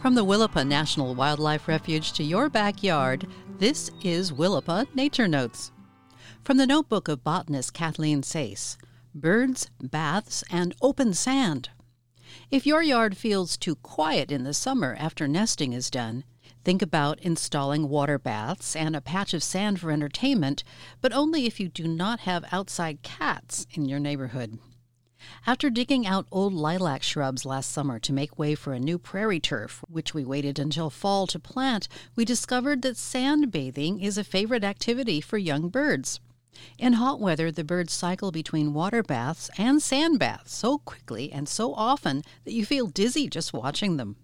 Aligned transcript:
From 0.00 0.14
the 0.14 0.24
Willapa 0.24 0.66
National 0.66 1.14
Wildlife 1.14 1.68
Refuge 1.68 2.14
to 2.14 2.22
your 2.22 2.48
backyard, 2.48 3.26
this 3.58 3.90
is 4.02 4.32
Willapa 4.32 4.86
Nature 4.94 5.28
Notes. 5.28 5.72
From 6.42 6.56
the 6.56 6.66
notebook 6.66 7.08
of 7.08 7.22
botanist 7.22 7.74
Kathleen 7.74 8.22
Sayce 8.22 8.78
Birds, 9.14 9.68
Baths, 9.78 10.42
and 10.50 10.74
Open 10.80 11.12
Sand. 11.12 11.68
If 12.50 12.64
your 12.64 12.80
yard 12.80 13.18
feels 13.18 13.58
too 13.58 13.74
quiet 13.76 14.32
in 14.32 14.44
the 14.44 14.54
summer 14.54 14.96
after 14.98 15.28
nesting 15.28 15.74
is 15.74 15.90
done, 15.90 16.24
think 16.64 16.82
about 16.82 17.20
installing 17.20 17.88
water 17.88 18.18
baths 18.18 18.74
and 18.74 18.94
a 18.94 19.00
patch 19.00 19.34
of 19.34 19.42
sand 19.42 19.80
for 19.80 19.90
entertainment, 19.90 20.64
but 21.00 21.12
only 21.12 21.46
if 21.46 21.60
you 21.60 21.68
do 21.68 21.86
not 21.86 22.20
have 22.20 22.44
outside 22.52 23.02
cats 23.02 23.66
in 23.72 23.84
your 23.84 23.98
neighborhood. 23.98 24.58
After 25.46 25.68
digging 25.68 26.06
out 26.06 26.26
old 26.32 26.54
lilac 26.54 27.02
shrubs 27.02 27.44
last 27.44 27.70
summer 27.70 27.98
to 27.98 28.12
make 28.12 28.38
way 28.38 28.54
for 28.54 28.72
a 28.72 28.80
new 28.80 28.98
prairie 28.98 29.40
turf, 29.40 29.84
which 29.86 30.14
we 30.14 30.24
waited 30.24 30.58
until 30.58 30.88
fall 30.88 31.26
to 31.26 31.38
plant, 31.38 31.88
we 32.16 32.24
discovered 32.24 32.82
that 32.82 32.96
sand 32.96 33.50
bathing 33.50 34.00
is 34.00 34.16
a 34.16 34.24
favorite 34.24 34.64
activity 34.64 35.20
for 35.20 35.36
young 35.36 35.68
birds. 35.68 36.20
In 36.78 36.94
hot 36.94 37.20
weather, 37.20 37.52
the 37.52 37.64
birds 37.64 37.92
cycle 37.92 38.32
between 38.32 38.74
water 38.74 39.02
baths 39.02 39.50
and 39.56 39.82
sand 39.82 40.18
baths 40.18 40.54
so 40.54 40.78
quickly 40.78 41.30
and 41.30 41.48
so 41.48 41.74
often 41.74 42.22
that 42.44 42.52
you 42.52 42.64
feel 42.64 42.86
dizzy 42.86 43.28
just 43.28 43.52
watching 43.52 43.98
them. 43.98 44.16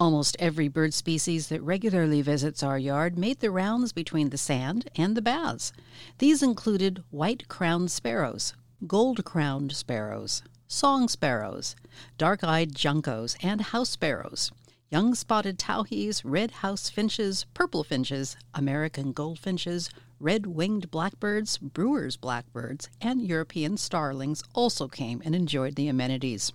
Almost 0.00 0.38
every 0.38 0.68
bird 0.68 0.94
species 0.94 1.48
that 1.48 1.60
regularly 1.60 2.22
visits 2.22 2.62
our 2.62 2.78
yard 2.78 3.18
made 3.18 3.40
the 3.40 3.50
rounds 3.50 3.92
between 3.92 4.30
the 4.30 4.38
sand 4.38 4.88
and 4.96 5.14
the 5.14 5.20
baths. 5.20 5.74
These 6.16 6.42
included 6.42 7.04
white 7.10 7.48
crowned 7.48 7.90
sparrows, 7.90 8.54
gold 8.86 9.26
crowned 9.26 9.72
sparrows, 9.72 10.42
song 10.66 11.06
sparrows, 11.06 11.76
dark 12.16 12.42
eyed 12.42 12.74
juncos, 12.74 13.36
and 13.42 13.60
house 13.60 13.90
sparrows, 13.90 14.50
young 14.90 15.14
spotted 15.14 15.58
towhees, 15.58 16.24
red 16.24 16.50
house 16.50 16.88
finches, 16.88 17.44
purple 17.52 17.84
finches, 17.84 18.38
American 18.54 19.12
goldfinches, 19.12 19.90
red 20.18 20.46
winged 20.46 20.90
blackbirds, 20.90 21.58
brewer's 21.58 22.16
blackbirds, 22.16 22.88
and 23.02 23.20
European 23.20 23.76
starlings 23.76 24.42
also 24.54 24.88
came 24.88 25.20
and 25.26 25.34
enjoyed 25.34 25.74
the 25.74 25.88
amenities. 25.88 26.52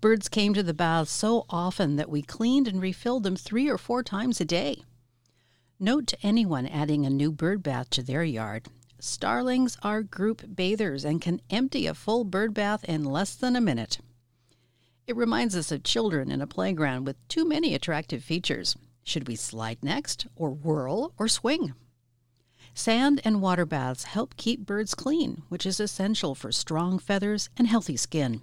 Birds 0.00 0.28
came 0.28 0.54
to 0.54 0.62
the 0.62 0.74
baths 0.74 1.10
so 1.10 1.44
often 1.50 1.96
that 1.96 2.10
we 2.10 2.22
cleaned 2.22 2.68
and 2.68 2.80
refilled 2.80 3.22
them 3.22 3.36
three 3.36 3.68
or 3.68 3.78
four 3.78 4.02
times 4.02 4.40
a 4.40 4.44
day. 4.44 4.82
Note 5.80 6.06
to 6.08 6.18
anyone 6.22 6.66
adding 6.66 7.04
a 7.04 7.10
new 7.10 7.32
bird 7.32 7.62
bath 7.62 7.90
to 7.90 8.02
their 8.02 8.24
yard 8.24 8.68
Starlings 9.04 9.76
are 9.82 10.04
group 10.04 10.42
bathers 10.46 11.04
and 11.04 11.20
can 11.20 11.40
empty 11.50 11.88
a 11.88 11.92
full 11.92 12.22
bird 12.22 12.54
bath 12.54 12.84
in 12.84 13.02
less 13.04 13.34
than 13.34 13.56
a 13.56 13.60
minute. 13.60 13.98
It 15.08 15.16
reminds 15.16 15.56
us 15.56 15.72
of 15.72 15.82
children 15.82 16.30
in 16.30 16.40
a 16.40 16.46
playground 16.46 17.04
with 17.04 17.16
too 17.26 17.44
many 17.44 17.74
attractive 17.74 18.22
features. 18.22 18.76
Should 19.02 19.26
we 19.26 19.34
slide 19.34 19.82
next, 19.82 20.28
or 20.36 20.50
whirl, 20.52 21.14
or 21.18 21.26
swing? 21.26 21.74
Sand 22.74 23.20
and 23.24 23.42
water 23.42 23.66
baths 23.66 24.04
help 24.04 24.36
keep 24.36 24.64
birds 24.64 24.94
clean, 24.94 25.42
which 25.48 25.66
is 25.66 25.80
essential 25.80 26.36
for 26.36 26.52
strong 26.52 27.00
feathers 27.00 27.50
and 27.56 27.66
healthy 27.66 27.96
skin. 27.96 28.40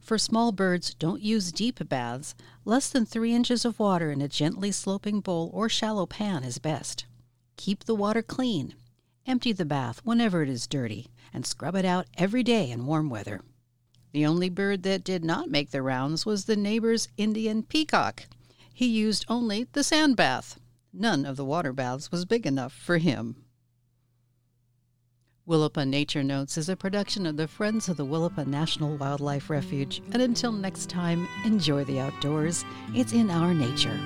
For 0.00 0.18
small 0.18 0.52
birds, 0.52 0.94
don't 0.94 1.22
use 1.22 1.52
deep 1.52 1.88
baths. 1.88 2.34
Less 2.64 2.88
than 2.88 3.04
three 3.04 3.34
inches 3.34 3.64
of 3.64 3.78
water 3.78 4.10
in 4.10 4.20
a 4.20 4.28
gently 4.28 4.72
sloping 4.72 5.20
bowl 5.20 5.50
or 5.52 5.68
shallow 5.68 6.06
pan 6.06 6.44
is 6.44 6.58
best. 6.58 7.06
Keep 7.56 7.84
the 7.84 7.94
water 7.94 8.22
clean 8.22 8.74
Empty 9.26 9.52
the 9.52 9.64
bath 9.64 10.00
whenever 10.04 10.42
it 10.42 10.50
is 10.50 10.66
dirty 10.66 11.08
and 11.32 11.46
scrub 11.46 11.74
it 11.74 11.86
out 11.86 12.06
every 12.18 12.42
day 12.42 12.70
in 12.70 12.84
warm 12.84 13.08
weather. 13.08 13.40
The 14.12 14.26
only 14.26 14.50
bird 14.50 14.82
that 14.82 15.02
did 15.02 15.24
not 15.24 15.50
make 15.50 15.70
the 15.70 15.80
rounds 15.80 16.26
was 16.26 16.44
the 16.44 16.56
neighbor's 16.56 17.08
Indian 17.16 17.62
peacock. 17.62 18.24
He 18.72 18.86
used 18.86 19.24
only 19.26 19.64
the 19.72 19.82
sand 19.82 20.16
bath. 20.16 20.60
None 20.92 21.24
of 21.24 21.36
the 21.36 21.44
water 21.44 21.72
baths 21.72 22.12
was 22.12 22.26
big 22.26 22.46
enough 22.46 22.72
for 22.72 22.98
him. 22.98 23.43
Willapa 25.46 25.86
Nature 25.86 26.22
Notes 26.22 26.56
is 26.56 26.70
a 26.70 26.76
production 26.76 27.26
of 27.26 27.36
the 27.36 27.46
Friends 27.46 27.90
of 27.90 27.98
the 27.98 28.06
Willapa 28.06 28.46
National 28.46 28.96
Wildlife 28.96 29.50
Refuge. 29.50 30.00
And 30.12 30.22
until 30.22 30.52
next 30.52 30.88
time, 30.88 31.28
enjoy 31.44 31.84
the 31.84 32.00
outdoors. 32.00 32.64
It's 32.94 33.12
in 33.12 33.28
our 33.28 33.52
nature. 33.52 34.00